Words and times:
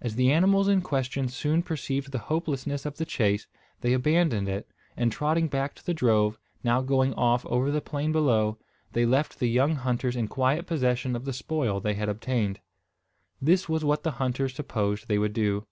As 0.00 0.14
the 0.14 0.32
animals 0.32 0.66
in 0.66 0.80
question 0.80 1.28
soon 1.28 1.62
perceived 1.62 2.10
the 2.10 2.18
hopelessness 2.32 2.86
of 2.86 2.96
the 2.96 3.04
chase, 3.04 3.46
they 3.82 3.92
abandoned 3.92 4.48
it; 4.48 4.66
and 4.96 5.12
trotting 5.12 5.46
back 5.46 5.74
to 5.74 5.84
the 5.84 5.92
drove, 5.92 6.38
now 6.64 6.80
going 6.80 7.12
off 7.12 7.44
over 7.44 7.70
the 7.70 7.82
plain 7.82 8.10
below, 8.10 8.56
they 8.94 9.04
left 9.04 9.38
the 9.38 9.50
young 9.50 9.74
hunters 9.74 10.16
in 10.16 10.26
quiet 10.26 10.64
possession 10.66 11.14
of 11.14 11.26
the 11.26 11.34
spoil 11.34 11.80
they 11.80 11.92
had 11.96 12.08
obtained. 12.08 12.60
This 13.42 13.68
was 13.68 13.84
what 13.84 14.04
the 14.04 14.12
hunters 14.12 14.54
supposed 14.54 15.06
they 15.06 15.18
would 15.18 15.34
do. 15.34 15.66